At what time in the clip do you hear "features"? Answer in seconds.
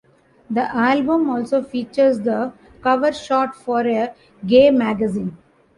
1.61-2.21